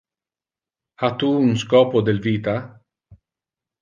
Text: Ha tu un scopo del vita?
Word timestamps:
Ha 1.03 1.11
tu 1.19 1.29
un 1.49 1.53
scopo 1.65 2.01
del 2.01 2.21
vita? 2.27 2.59